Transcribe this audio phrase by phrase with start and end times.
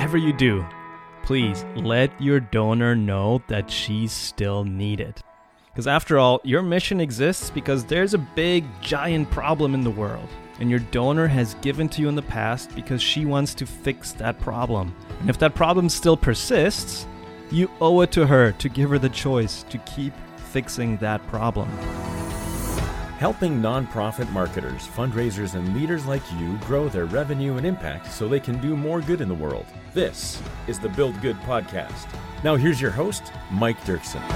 [0.00, 0.66] whatever you do,
[1.22, 5.20] please let your donor know that she's still needed.
[5.66, 10.26] Because after all, your mission exists because there's a big, giant problem in the world.
[10.58, 14.12] And your donor has given to you in the past because she wants to fix
[14.12, 14.96] that problem.
[15.20, 17.06] And if that problem still persists,
[17.50, 21.68] you owe it to her to give her the choice to keep fixing that problem.
[23.20, 28.40] Helping nonprofit marketers, fundraisers, and leaders like you grow their revenue and impact so they
[28.40, 29.66] can do more good in the world.
[29.92, 32.08] This is the Build Good Podcast.
[32.42, 34.26] Now, here's your host, Mike Dirksen.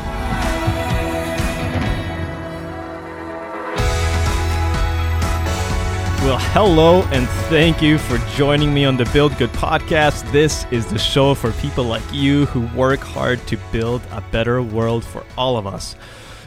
[6.20, 10.30] Well, hello, and thank you for joining me on the Build Good podcast.
[10.30, 14.62] This is the show for people like you who work hard to build a better
[14.62, 15.96] world for all of us.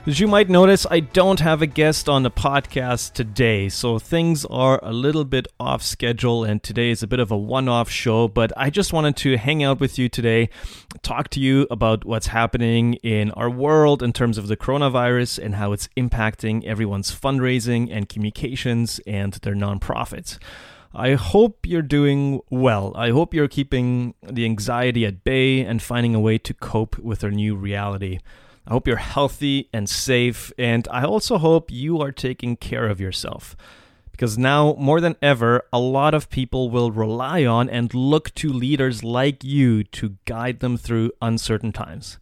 [0.07, 4.45] As you might notice, I don't have a guest on the podcast today, so things
[4.45, 7.89] are a little bit off schedule, and today is a bit of a one off
[7.89, 8.29] show.
[8.29, 10.49] But I just wanted to hang out with you today,
[11.01, 15.55] talk to you about what's happening in our world in terms of the coronavirus and
[15.55, 20.39] how it's impacting everyone's fundraising and communications and their nonprofits.
[20.95, 22.93] I hope you're doing well.
[22.95, 27.25] I hope you're keeping the anxiety at bay and finding a way to cope with
[27.25, 28.19] our new reality.
[28.67, 32.99] I hope you're healthy and safe, and I also hope you are taking care of
[32.99, 33.55] yourself.
[34.11, 38.51] Because now, more than ever, a lot of people will rely on and look to
[38.51, 42.17] leaders like you to guide them through uncertain times.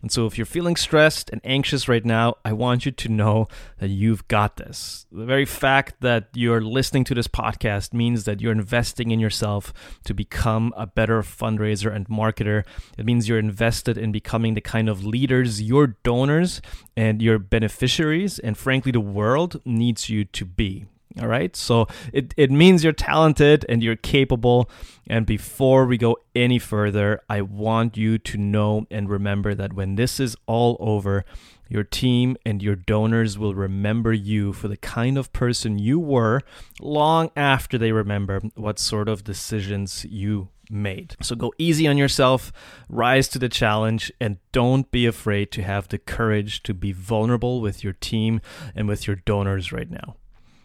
[0.00, 3.48] And so, if you're feeling stressed and anxious right now, I want you to know
[3.78, 5.06] that you've got this.
[5.10, 9.72] The very fact that you're listening to this podcast means that you're investing in yourself
[10.04, 12.64] to become a better fundraiser and marketer.
[12.96, 16.62] It means you're invested in becoming the kind of leaders your donors
[16.96, 20.86] and your beneficiaries, and frankly, the world needs you to be.
[21.20, 21.56] All right.
[21.56, 24.70] So it, it means you're talented and you're capable.
[25.06, 29.96] And before we go any further, I want you to know and remember that when
[29.96, 31.24] this is all over,
[31.68, 36.40] your team and your donors will remember you for the kind of person you were
[36.80, 41.14] long after they remember what sort of decisions you made.
[41.20, 42.52] So go easy on yourself,
[42.88, 47.60] rise to the challenge, and don't be afraid to have the courage to be vulnerable
[47.60, 48.40] with your team
[48.74, 50.16] and with your donors right now.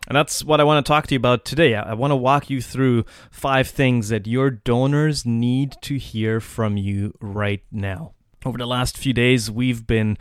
[0.08, 1.76] And that's what I want to talk to you about today.
[1.76, 6.78] I want to walk you through five things that your donors need to hear from
[6.78, 8.14] you right now.
[8.46, 10.18] Over the last few days, we've been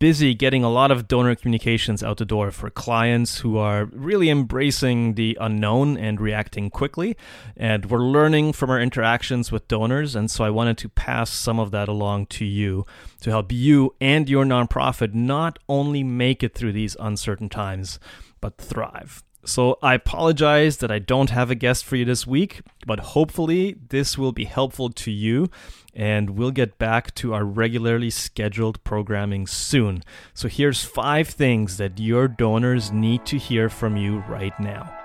[0.00, 4.28] busy getting a lot of donor communications out the door for clients who are really
[4.28, 7.16] embracing the unknown and reacting quickly.
[7.56, 10.16] And we're learning from our interactions with donors.
[10.16, 12.86] And so I wanted to pass some of that along to you
[13.20, 18.00] to help you and your nonprofit not only make it through these uncertain times,
[18.40, 19.22] but thrive.
[19.44, 23.76] So I apologize that I don't have a guest for you this week, but hopefully
[23.88, 25.50] this will be helpful to you
[25.94, 30.02] and we'll get back to our regularly scheduled programming soon.
[30.34, 34.99] So here's 5 things that your donors need to hear from you right now.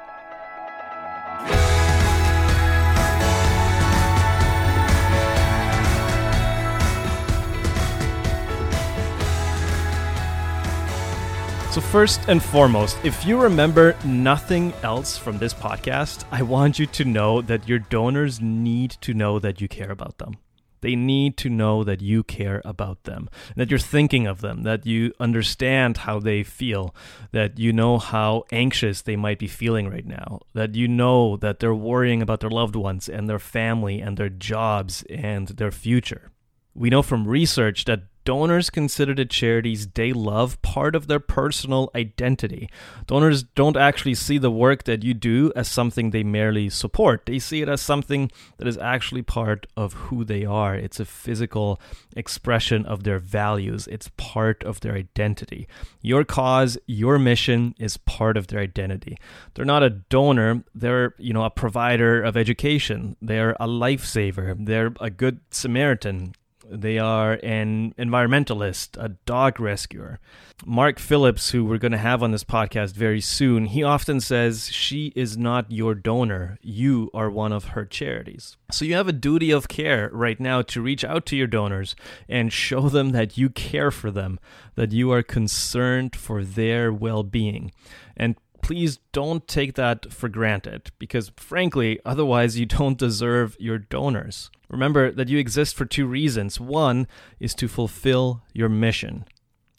[11.76, 16.86] So, first and foremost, if you remember nothing else from this podcast, I want you
[16.86, 20.38] to know that your donors need to know that you care about them.
[20.80, 24.86] They need to know that you care about them, that you're thinking of them, that
[24.86, 26.96] you understand how they feel,
[27.34, 31.60] that you know how anxious they might be feeling right now, that you know that
[31.60, 36.32] they're worrying about their loved ones and their family and their jobs and their future.
[36.74, 41.90] We know from research that donors consider the charities they love part of their personal
[41.96, 42.70] identity.
[43.08, 47.40] Donors don't actually see the work that you do as something they merely support, they
[47.40, 50.76] see it as something that is actually part of who they are.
[50.76, 51.80] It's a physical
[52.16, 55.68] expression of their values, it's part of their identity.
[56.02, 59.18] Your cause, your mission is part of their identity.
[59.54, 64.94] They're not a donor, they're, you know, a provider of education, they're a lifesaver, they're
[65.00, 66.34] a good Samaritan
[66.70, 70.20] they are an environmentalist, a dog rescuer.
[70.66, 74.70] Mark Phillips, who we're going to have on this podcast very soon, he often says,
[74.72, 76.58] She is not your donor.
[76.62, 78.58] You are one of her charities.
[78.72, 81.96] So you have a duty of care right now to reach out to your donors
[82.30, 84.40] and show them that you care for them,
[84.76, 87.72] that you are concerned for their well being.
[88.18, 88.36] And
[88.66, 94.50] please don't take that for granted because, frankly, otherwise you don't deserve your donors.
[94.70, 96.60] Remember that you exist for two reasons.
[96.60, 97.08] One
[97.40, 99.26] is to fulfill your mission,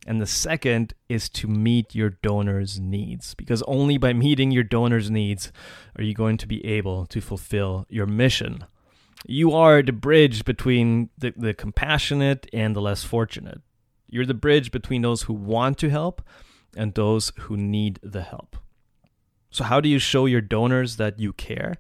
[0.07, 5.11] and the second is to meet your donors' needs because only by meeting your donors'
[5.11, 5.51] needs
[5.99, 8.67] are you going to be able to fulfill your mission.
[9.27, 13.63] You are the bridge between the, the compassionate and the less fortunate.
[14.09, 16.23] You're the bridge between those who want to help
[16.77, 18.57] and those who need the help.
[19.57, 21.77] So, how do you show your donors that you care?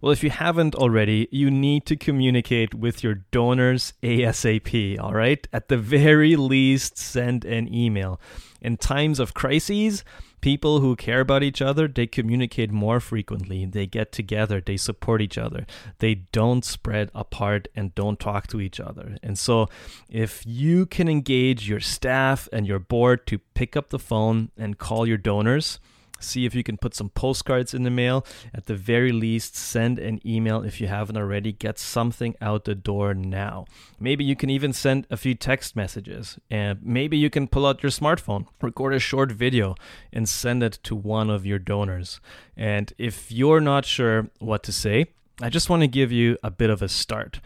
[0.00, 5.46] Well, if you haven't already, you need to communicate with your donors ASAP, all right?
[5.52, 8.20] At the very least, send an email.
[8.60, 10.02] In times of crises,
[10.40, 13.64] people who care about each other, they communicate more frequently.
[13.64, 15.66] They get together, they support each other.
[16.00, 19.18] They don't spread apart and don't talk to each other.
[19.22, 19.68] And so,
[20.10, 24.78] if you can engage your staff and your board to pick up the phone and
[24.78, 25.78] call your donors,
[26.24, 28.26] See if you can put some postcards in the mail.
[28.54, 31.52] At the very least, send an email if you haven't already.
[31.52, 33.66] Get something out the door now.
[34.00, 36.38] Maybe you can even send a few text messages.
[36.50, 39.74] And maybe you can pull out your smartphone, record a short video,
[40.12, 42.20] and send it to one of your donors.
[42.56, 45.06] And if you're not sure what to say,
[45.40, 47.40] I just want to give you a bit of a start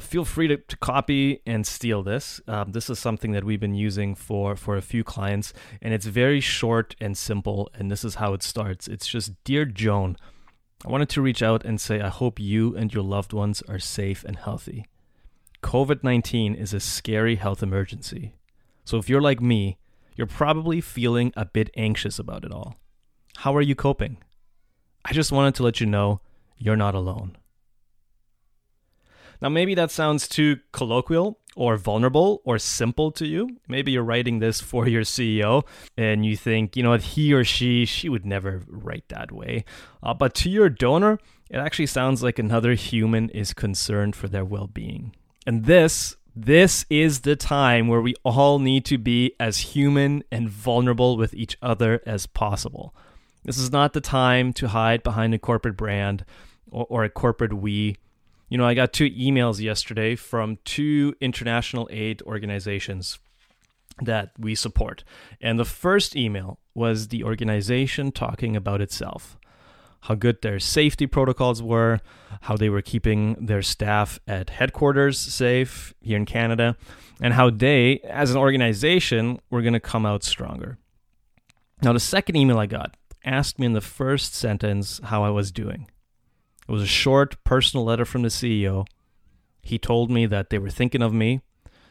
[0.00, 2.40] feel free to, to copy and steal this.
[2.46, 6.06] Um, this is something that we've been using for for a few clients, and it's
[6.06, 7.68] very short and simple.
[7.74, 8.88] And this is how it starts.
[8.88, 10.16] It's just, dear Joan,
[10.84, 13.78] I wanted to reach out and say I hope you and your loved ones are
[13.78, 14.86] safe and healthy.
[15.62, 18.34] COVID nineteen is a scary health emergency,
[18.84, 19.78] so if you're like me,
[20.16, 22.76] you're probably feeling a bit anxious about it all.
[23.36, 24.18] How are you coping?
[25.04, 26.20] I just wanted to let you know
[26.58, 27.36] you're not alone.
[29.42, 33.56] Now, maybe that sounds too colloquial or vulnerable or simple to you.
[33.66, 35.64] Maybe you're writing this for your CEO
[35.96, 39.64] and you think, you know what, he or she, she would never write that way.
[40.00, 41.18] Uh, but to your donor,
[41.50, 45.12] it actually sounds like another human is concerned for their well being.
[45.44, 50.48] And this, this is the time where we all need to be as human and
[50.48, 52.94] vulnerable with each other as possible.
[53.44, 56.24] This is not the time to hide behind a corporate brand
[56.70, 57.96] or, or a corporate we
[58.52, 63.18] you know, I got two emails yesterday from two international aid organizations
[64.02, 65.04] that we support.
[65.40, 69.38] And the first email was the organization talking about itself
[70.02, 72.00] how good their safety protocols were,
[72.42, 76.76] how they were keeping their staff at headquarters safe here in Canada,
[77.22, 80.76] and how they, as an organization, were going to come out stronger.
[81.82, 85.52] Now, the second email I got asked me in the first sentence how I was
[85.52, 85.86] doing.
[86.68, 88.86] It was a short personal letter from the CEO.
[89.62, 91.40] He told me that they were thinking of me.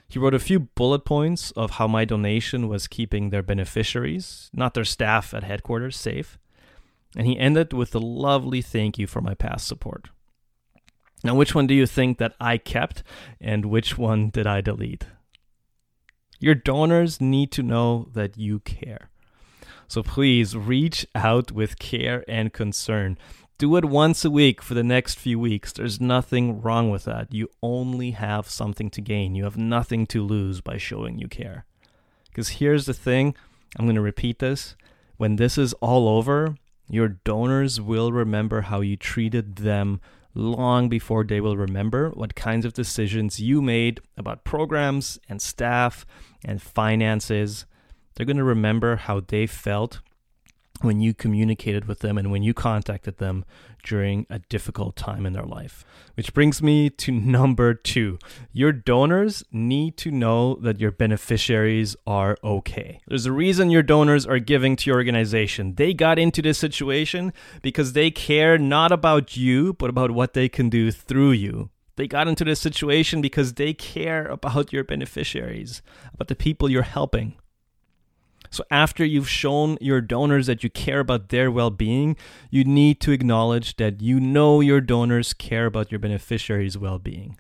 [0.07, 4.73] He wrote a few bullet points of how my donation was keeping their beneficiaries, not
[4.73, 6.37] their staff at headquarters, safe.
[7.15, 10.09] And he ended with a lovely thank you for my past support.
[11.23, 13.03] Now, which one do you think that I kept
[13.39, 15.05] and which one did I delete?
[16.39, 19.11] Your donors need to know that you care.
[19.87, 23.17] So please reach out with care and concern.
[23.61, 25.71] Do it once a week for the next few weeks.
[25.71, 27.31] There's nothing wrong with that.
[27.31, 29.35] You only have something to gain.
[29.35, 31.65] You have nothing to lose by showing you care.
[32.29, 33.35] Because here's the thing
[33.77, 34.75] I'm going to repeat this.
[35.17, 36.55] When this is all over,
[36.89, 40.01] your donors will remember how you treated them
[40.33, 46.03] long before they will remember what kinds of decisions you made about programs and staff
[46.43, 47.67] and finances.
[48.15, 49.99] They're going to remember how they felt
[50.83, 53.45] when you communicated with them and when you contacted them
[53.83, 55.83] during a difficult time in their life.
[56.15, 58.19] Which brings me to number two.
[58.51, 63.01] Your donors need to know that your beneficiaries are okay.
[63.07, 65.75] There's a reason your donors are giving to your organization.
[65.75, 70.49] They got into this situation because they care not about you, but about what they
[70.49, 71.69] can do through you.
[71.97, 75.81] They got into this situation because they care about your beneficiaries,
[76.13, 77.35] about the people you're helping.
[78.51, 82.17] So, after you've shown your donors that you care about their well being,
[82.49, 87.39] you need to acknowledge that you know your donors care about your beneficiaries' well being.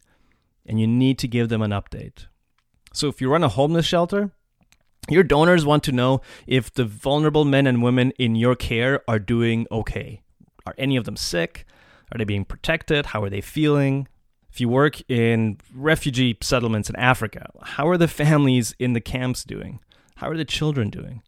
[0.65, 2.27] And you need to give them an update.
[2.93, 4.31] So, if you run a homeless shelter,
[5.09, 9.19] your donors want to know if the vulnerable men and women in your care are
[9.19, 10.21] doing okay.
[10.65, 11.65] Are any of them sick?
[12.13, 13.07] Are they being protected?
[13.07, 14.07] How are they feeling?
[14.49, 19.43] If you work in refugee settlements in Africa, how are the families in the camps
[19.43, 19.81] doing?
[20.21, 21.23] How are the children doing?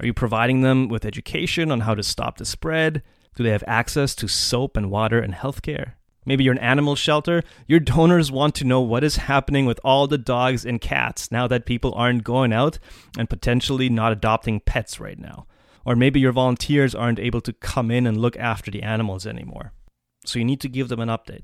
[0.00, 3.02] Are you providing them with education on how to stop the spread?
[3.36, 5.92] Do they have access to soap and water and healthcare?
[6.24, 7.42] Maybe you're an animal shelter.
[7.66, 11.46] Your donors want to know what is happening with all the dogs and cats now
[11.48, 12.78] that people aren't going out
[13.18, 15.46] and potentially not adopting pets right now.
[15.84, 19.74] Or maybe your volunteers aren't able to come in and look after the animals anymore.
[20.24, 21.42] So you need to give them an update.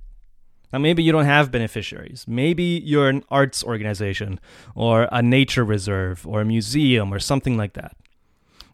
[0.72, 2.24] Now, maybe you don't have beneficiaries.
[2.26, 4.40] Maybe you're an arts organization
[4.74, 7.96] or a nature reserve or a museum or something like that.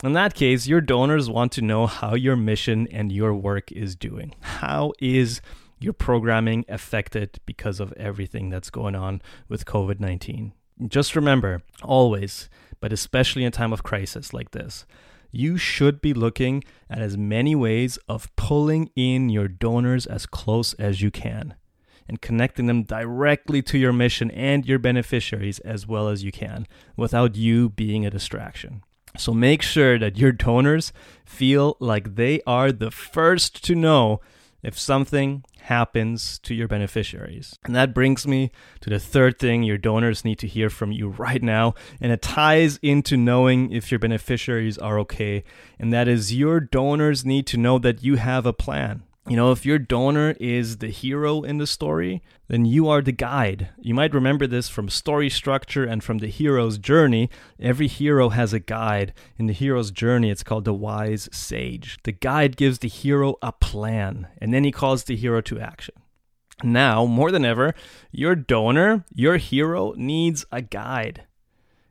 [0.03, 3.95] In that case, your donors want to know how your mission and your work is
[3.95, 4.35] doing.
[4.41, 5.41] How is
[5.83, 10.53] your programming affected because of everything that's going on with COVID 19.
[10.89, 12.49] Just remember, always,
[12.81, 14.87] but especially in time of crisis like this,
[15.31, 20.75] you should be looking at as many ways of pulling in your donors as close
[20.75, 21.55] as you can
[22.09, 26.67] and connecting them directly to your mission and your beneficiaries as well as you can
[26.97, 28.83] without you being a distraction.
[29.17, 30.93] So make sure that your donors
[31.25, 34.21] feel like they are the first to know
[34.63, 37.59] if something happens to your beneficiaries.
[37.65, 41.09] And that brings me to the third thing your donors need to hear from you
[41.09, 41.75] right now.
[42.01, 45.45] And it ties into knowing if your beneficiaries are okay.
[45.79, 49.03] And that is your donors need to know that you have a plan.
[49.29, 53.13] You know, if your donor is the hero in the story, then you are the
[53.13, 53.69] guide.
[53.79, 57.31] You might remember this from story structure and from the hero's journey.
[57.61, 59.15] Every hero has a guide.
[59.39, 61.99] In the hero's journey, it's called the wise sage.
[62.03, 65.95] The guide gives the hero a plan, and then he calls the hero to action.
[66.65, 67.75] Now, more than ever,
[68.11, 71.27] your donor, your hero, needs a guide.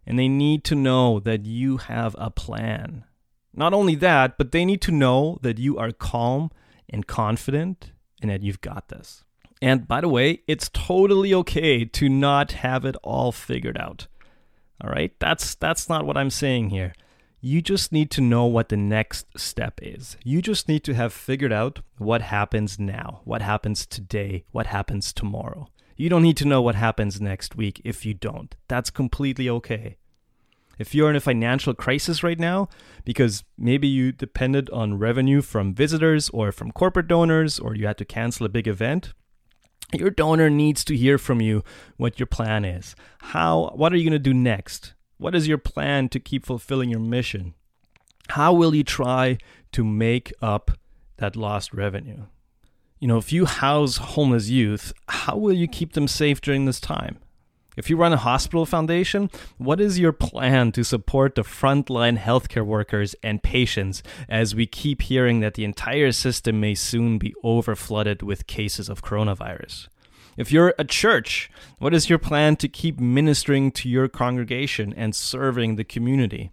[0.05, 3.05] And they need to know that you have a plan.
[3.53, 6.51] Not only that, but they need to know that you are calm
[6.91, 9.23] and confident and that you've got this.
[9.61, 14.07] And by the way, it's totally okay to not have it all figured out.
[14.83, 15.13] All right?
[15.19, 16.93] That's that's not what I'm saying here.
[17.43, 20.15] You just need to know what the next step is.
[20.23, 25.11] You just need to have figured out what happens now, what happens today, what happens
[25.11, 25.67] tomorrow.
[25.95, 28.55] You don't need to know what happens next week if you don't.
[28.67, 29.97] That's completely okay.
[30.81, 32.67] If you're in a financial crisis right now,
[33.05, 37.99] because maybe you depended on revenue from visitors or from corporate donors, or you had
[37.99, 39.13] to cancel a big event,
[39.93, 41.63] your donor needs to hear from you
[41.97, 42.95] what your plan is.
[43.19, 44.95] How what are you going to do next?
[45.17, 47.53] What is your plan to keep fulfilling your mission?
[48.29, 49.37] How will you try
[49.73, 50.71] to make up
[51.17, 52.25] that lost revenue?
[52.99, 56.79] You know, if you house homeless youth, how will you keep them safe during this
[56.79, 57.19] time?
[57.77, 62.65] If you run a hospital foundation, what is your plan to support the frontline healthcare
[62.65, 68.23] workers and patients as we keep hearing that the entire system may soon be overflooded
[68.23, 69.87] with cases of coronavirus?
[70.35, 71.49] If you're a church,
[71.79, 76.51] what is your plan to keep ministering to your congregation and serving the community?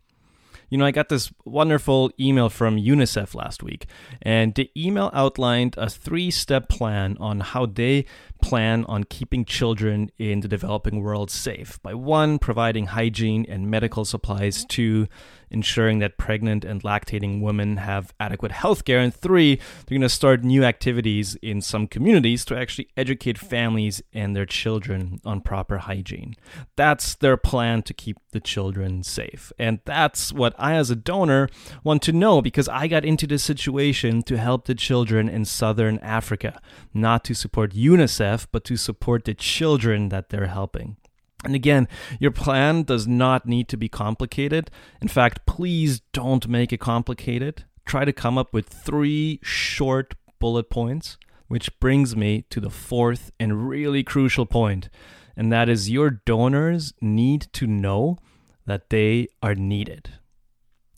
[0.70, 3.86] You know, I got this wonderful email from UNICEF last week,
[4.20, 8.04] and the email outlined a three step plan on how they
[8.42, 11.82] plan on keeping children in the developing world safe.
[11.82, 15.08] By one, providing hygiene and medical supplies, two,
[15.50, 20.08] ensuring that pregnant and lactating women have adequate health care, and three, they're going to
[20.08, 25.78] start new activities in some communities to actually educate families and their children on proper
[25.78, 26.34] hygiene.
[26.76, 29.52] That's their plan to keep the children safe.
[29.58, 31.48] And that's what I, as a donor,
[31.84, 35.98] want to know because I got into this situation to help the children in southern
[35.98, 36.60] Africa,
[36.92, 40.96] not to support UNICEF but to support the children that they're helping.
[41.44, 41.86] And again,
[42.18, 44.70] your plan does not need to be complicated.
[45.00, 47.64] In fact, please don't make it complicated.
[47.86, 51.16] Try to come up with three short bullet points,
[51.46, 54.88] which brings me to the fourth and really crucial point,
[55.36, 58.18] and that is your donors need to know
[58.66, 60.10] that they are needed.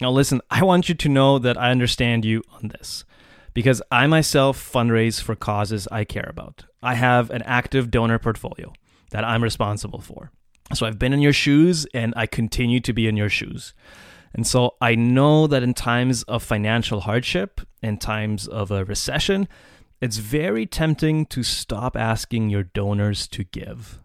[0.00, 3.04] Now, listen, I want you to know that I understand you on this
[3.52, 6.64] because I myself fundraise for causes I care about.
[6.82, 8.72] I have an active donor portfolio
[9.10, 10.30] that I'm responsible for.
[10.74, 13.74] So I've been in your shoes and I continue to be in your shoes.
[14.32, 19.48] And so I know that in times of financial hardship, in times of a recession,
[20.00, 23.98] it's very tempting to stop asking your donors to give.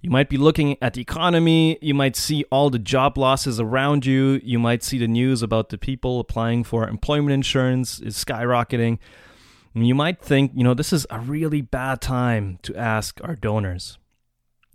[0.00, 4.06] You might be looking at the economy, you might see all the job losses around
[4.06, 8.98] you, you might see the news about the people applying for employment insurance is skyrocketing.
[9.74, 13.34] And you might think, you know, this is a really bad time to ask our
[13.34, 13.98] donors.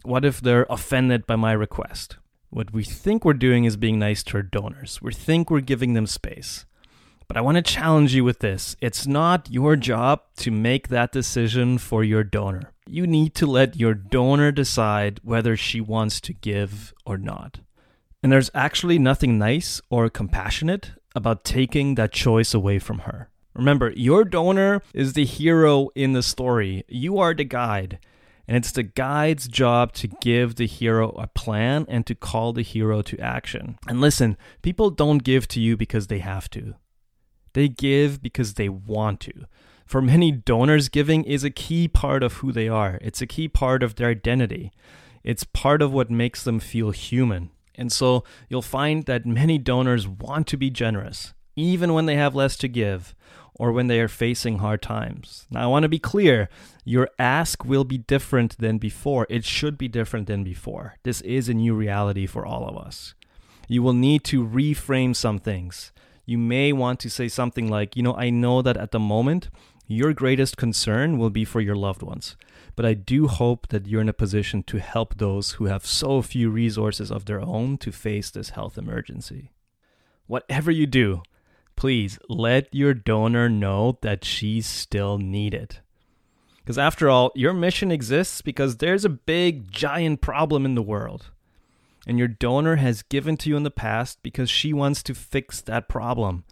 [0.03, 2.17] What if they're offended by my request?
[2.49, 5.01] What we think we're doing is being nice to our donors.
[5.01, 6.65] We think we're giving them space.
[7.27, 8.75] But I want to challenge you with this.
[8.81, 12.73] It's not your job to make that decision for your donor.
[12.85, 17.61] You need to let your donor decide whether she wants to give or not.
[18.21, 23.29] And there's actually nothing nice or compassionate about taking that choice away from her.
[23.53, 26.83] Remember, your donor is the hero in the story.
[26.89, 27.99] You are the guide.
[28.47, 32.61] And it's the guide's job to give the hero a plan and to call the
[32.61, 33.77] hero to action.
[33.87, 36.75] And listen, people don't give to you because they have to,
[37.53, 39.45] they give because they want to.
[39.85, 43.47] For many donors, giving is a key part of who they are, it's a key
[43.47, 44.71] part of their identity.
[45.23, 47.49] It's part of what makes them feel human.
[47.75, 51.33] And so you'll find that many donors want to be generous.
[51.55, 53.15] Even when they have less to give
[53.55, 55.45] or when they are facing hard times.
[55.51, 56.49] Now, I want to be clear
[56.83, 59.27] your ask will be different than before.
[59.29, 60.95] It should be different than before.
[61.03, 63.13] This is a new reality for all of us.
[63.67, 65.91] You will need to reframe some things.
[66.25, 69.49] You may want to say something like, you know, I know that at the moment,
[69.87, 72.35] your greatest concern will be for your loved ones.
[72.75, 76.21] But I do hope that you're in a position to help those who have so
[76.21, 79.51] few resources of their own to face this health emergency.
[80.25, 81.21] Whatever you do,
[81.83, 85.79] please let your donor know that she's still needed.
[86.59, 91.31] Because after all, your mission exists because there's a big, giant problem in the world.
[92.07, 95.59] And your donor has given to you in the past because she wants to fix
[95.59, 96.45] that problem.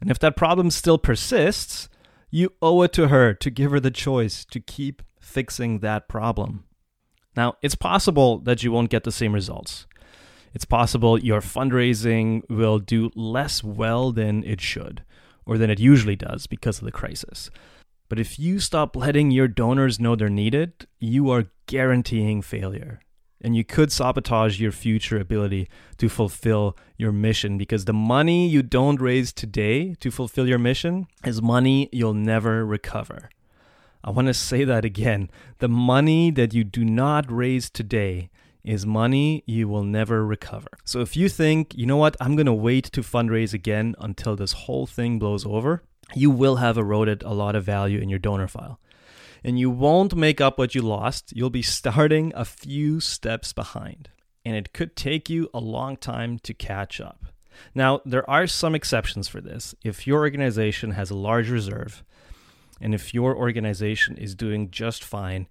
[0.00, 1.88] And if that problem still persists,
[2.30, 6.62] you owe it to her to give her the choice to keep fixing that problem.
[7.36, 9.88] Now, it's possible that you won't get the same results
[10.52, 15.04] it's possible your fundraising will do less well than it should,
[15.46, 17.50] or than it usually does because of the crisis.
[18.08, 23.00] But if you stop letting your donors know they're needed, you are guaranteeing failure.
[23.42, 28.62] And you could sabotage your future ability to fulfill your mission because the money you
[28.62, 33.30] don't raise today to fulfill your mission is money you'll never recover.
[34.02, 35.30] I want to say that again.
[35.58, 38.30] The money that you do not raise today
[38.64, 40.68] is money you will never recover.
[40.84, 44.36] So if you think, you know what, I'm going to wait to fundraise again until
[44.36, 45.82] this whole thing blows over,
[46.14, 48.80] you will have eroded a lot of value in your donor file.
[49.42, 51.32] And you won't make up what you lost.
[51.34, 54.10] You'll be starting a few steps behind.
[54.44, 57.26] And it could take you a long time to catch up.
[57.74, 59.74] Now, there are some exceptions for this.
[59.82, 62.02] If your organization has a large reserve,
[62.80, 65.46] and if your organization is doing just fine,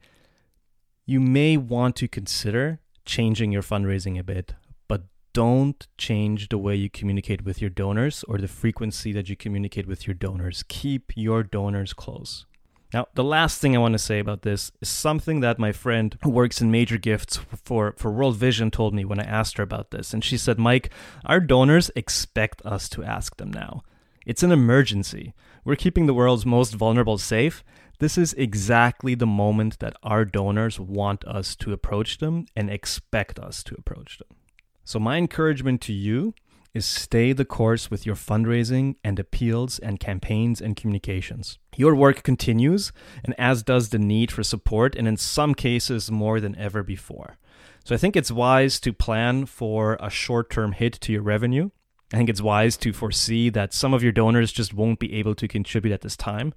[1.06, 4.54] you may want to consider changing your fundraising a bit,
[4.88, 5.02] but
[5.34, 9.88] don't change the way you communicate with your donors or the frequency that you communicate
[9.88, 10.64] with your donors.
[10.68, 12.46] Keep your donors close.
[12.94, 16.18] Now, the last thing I want to say about this is something that my friend
[16.24, 19.64] who works in major gifts for, for World Vision told me when I asked her
[19.64, 20.14] about this.
[20.14, 20.92] And she said, Mike,
[21.26, 23.84] our donors expect us to ask them now.
[24.26, 25.34] It's an emergency.
[25.66, 27.64] We're keeping the world's most vulnerable safe,
[28.00, 33.38] this is exactly the moment that our donors want us to approach them and expect
[33.38, 34.38] us to approach them.
[34.86, 36.34] So, my encouragement to you
[36.74, 41.58] is stay the course with your fundraising and appeals and campaigns and communications.
[41.76, 42.92] Your work continues,
[43.24, 47.38] and as does the need for support, and in some cases, more than ever before.
[47.84, 51.70] So, I think it's wise to plan for a short term hit to your revenue.
[52.14, 55.36] I think it's wise to foresee that some of your donors just won't be able
[55.36, 56.54] to contribute at this time.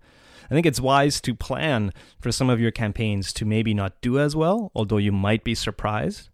[0.51, 4.19] I think it's wise to plan for some of your campaigns to maybe not do
[4.19, 6.29] as well, although you might be surprised.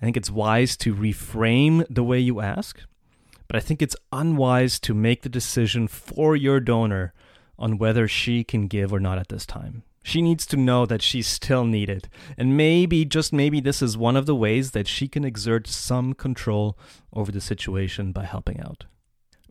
[0.00, 2.80] I think it's wise to reframe the way you ask,
[3.46, 7.12] but I think it's unwise to make the decision for your donor
[7.58, 9.82] on whether she can give or not at this time.
[10.02, 12.08] She needs to know that she's still needed.
[12.38, 16.14] And maybe, just maybe, this is one of the ways that she can exert some
[16.14, 16.78] control
[17.12, 18.86] over the situation by helping out.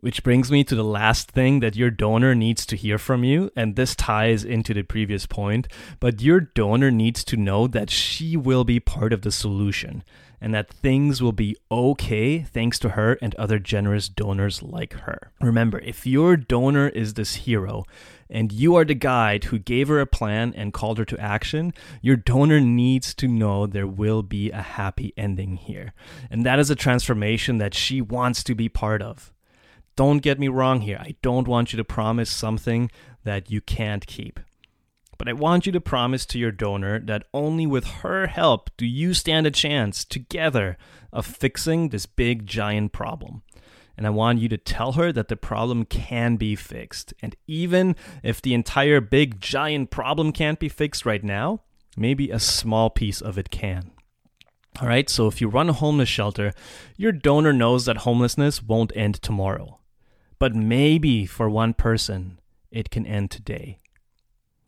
[0.00, 3.50] Which brings me to the last thing that your donor needs to hear from you.
[3.54, 5.68] And this ties into the previous point.
[6.00, 10.02] But your donor needs to know that she will be part of the solution
[10.40, 15.32] and that things will be okay thanks to her and other generous donors like her.
[15.40, 17.84] Remember, if your donor is this hero,
[18.30, 21.74] and you are the guide who gave her a plan and called her to action,
[22.00, 25.92] your donor needs to know there will be a happy ending here.
[26.30, 29.32] And that is a transformation that she wants to be part of.
[30.00, 30.96] Don't get me wrong here.
[30.98, 32.90] I don't want you to promise something
[33.24, 34.40] that you can't keep.
[35.18, 38.86] But I want you to promise to your donor that only with her help do
[38.86, 40.78] you stand a chance together
[41.12, 43.42] of fixing this big giant problem.
[43.94, 47.12] And I want you to tell her that the problem can be fixed.
[47.20, 51.60] And even if the entire big giant problem can't be fixed right now,
[51.94, 53.90] maybe a small piece of it can.
[54.80, 56.54] All right, so if you run a homeless shelter,
[56.96, 59.76] your donor knows that homelessness won't end tomorrow.
[60.40, 62.40] But maybe for one person,
[62.72, 63.78] it can end today.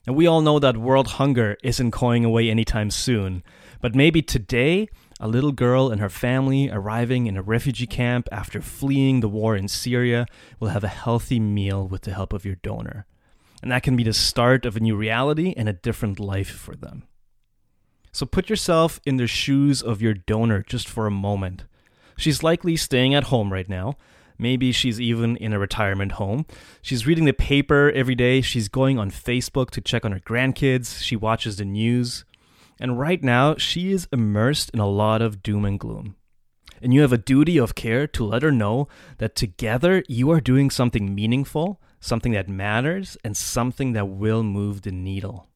[0.07, 3.43] And we all know that world hunger isn't going away anytime soon.
[3.81, 8.61] But maybe today, a little girl and her family arriving in a refugee camp after
[8.61, 10.27] fleeing the war in Syria
[10.61, 13.07] will have a healthy meal with the help of your donor.
[13.63, 16.77] And that can be the start of a new reality and a different life for
[16.77, 17.05] them.
[18.13, 21.65] So put yourself in the shoes of your donor just for a moment.
[22.19, 23.97] She's likely staying at home right now,
[24.43, 26.47] Maybe she's even in a retirement home.
[26.83, 28.41] She's reading the paper every day.
[28.41, 31.01] She's going on Facebook to check on her grandkids.
[31.01, 32.25] She watches the news.
[32.81, 36.17] And right now, she is immersed in a lot of doom and gloom.
[36.83, 40.41] And you have a duty of care to let her know that together you are
[40.41, 45.51] doing something meaningful, something that matters, and something that will move the needle.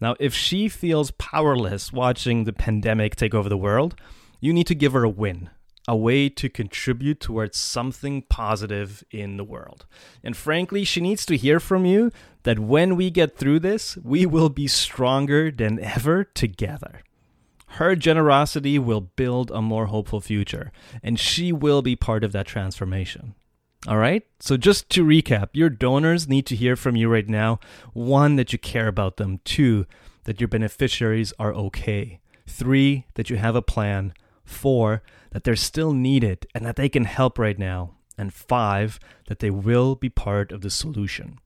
[0.00, 3.96] Now, if she feels powerless watching the pandemic take over the world,
[4.38, 5.50] you need to give her a win,
[5.88, 9.86] a way to contribute towards something positive in the world.
[10.22, 12.12] And frankly, she needs to hear from you
[12.42, 17.02] that when we get through this, we will be stronger than ever together.
[17.74, 22.46] Her generosity will build a more hopeful future, and she will be part of that
[22.46, 23.34] transformation.
[23.86, 24.24] All right?
[24.40, 27.60] So, just to recap, your donors need to hear from you right now
[27.92, 29.86] one, that you care about them, two,
[30.24, 34.12] that your beneficiaries are okay, three, that you have a plan,
[34.50, 39.38] four, that they're still needed and that they can help right now, and five, that
[39.38, 41.38] they will be part of the solution.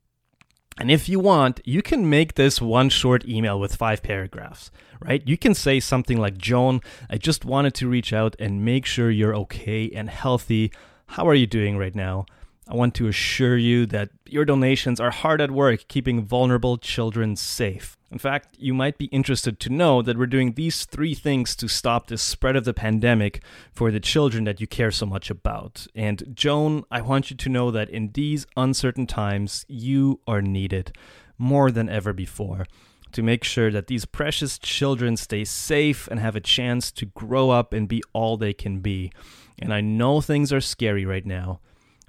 [0.79, 5.23] And if you want, you can make this one short email with five paragraphs, right?
[5.25, 9.11] You can say something like, Joan, I just wanted to reach out and make sure
[9.11, 10.73] you're okay and healthy.
[11.07, 12.27] How are you doing right now?
[12.67, 17.37] I want to assure you that your donations are hard at work keeping vulnerable children
[17.37, 17.97] safe.
[18.11, 21.69] In fact, you might be interested to know that we're doing these three things to
[21.69, 25.87] stop the spread of the pandemic for the children that you care so much about.
[25.95, 30.97] And Joan, I want you to know that in these uncertain times, you are needed
[31.37, 32.67] more than ever before
[33.13, 37.51] to make sure that these precious children stay safe and have a chance to grow
[37.51, 39.13] up and be all they can be.
[39.59, 41.61] And I know things are scary right now.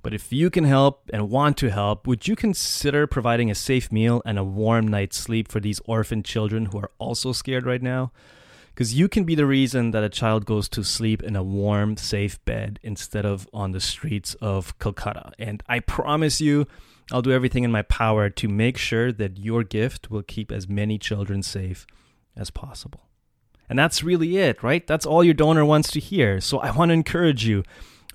[0.05, 3.91] But if you can help and want to help, would you consider providing a safe
[3.91, 7.81] meal and a warm night's sleep for these orphan children who are also scared right
[7.81, 8.11] now?
[8.67, 11.97] Because you can be the reason that a child goes to sleep in a warm,
[11.97, 15.31] safe bed instead of on the streets of Calcutta.
[15.39, 16.67] And I promise you,
[17.11, 20.69] I'll do everything in my power to make sure that your gift will keep as
[20.69, 21.87] many children safe
[22.37, 23.09] as possible.
[23.67, 24.85] And that's really it, right?
[24.85, 26.39] That's all your donor wants to hear.
[26.41, 27.63] So I want to encourage you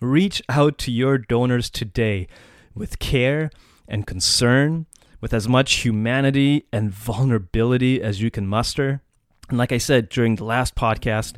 [0.01, 2.27] Reach out to your donors today
[2.75, 3.51] with care
[3.87, 4.87] and concern,
[5.21, 9.03] with as much humanity and vulnerability as you can muster.
[9.51, 11.37] And like I said during the last podcast,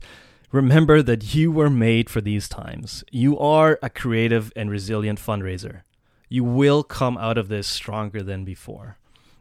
[0.53, 3.03] remember that you were made for these times.
[3.11, 5.81] You are a creative and resilient fundraiser.
[6.29, 8.97] You will come out of this stronger than before.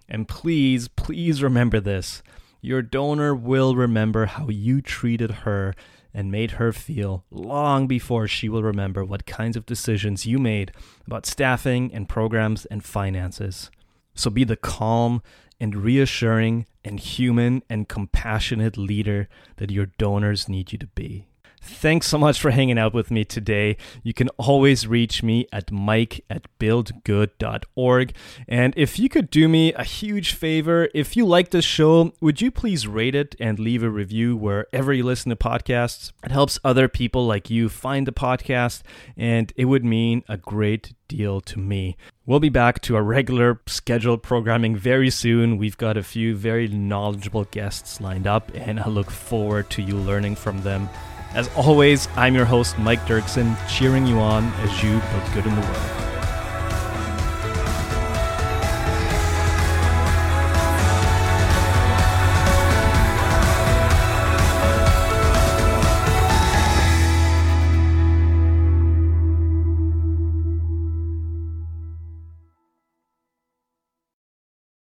[0.09, 2.23] And please, please remember this.
[2.59, 5.75] Your donor will remember how you treated her
[6.13, 10.71] and made her feel long before she will remember what kinds of decisions you made
[11.05, 13.71] about staffing and programs and finances.
[14.13, 15.21] So be the calm
[15.59, 21.27] and reassuring and human and compassionate leader that your donors need you to be.
[21.63, 23.77] Thanks so much for hanging out with me today.
[24.01, 28.13] You can always reach me at mike at buildgood.org.
[28.47, 32.41] And if you could do me a huge favor, if you like this show, would
[32.41, 36.11] you please rate it and leave a review wherever you listen to podcasts?
[36.23, 38.81] It helps other people like you find the podcast,
[39.15, 41.95] and it would mean a great deal to me.
[42.25, 45.57] We'll be back to our regular scheduled programming very soon.
[45.57, 49.95] We've got a few very knowledgeable guests lined up, and I look forward to you
[49.95, 50.89] learning from them.
[51.33, 55.55] As always, I'm your host, Mike Dirksen, cheering you on as you build good in
[55.55, 56.10] the world.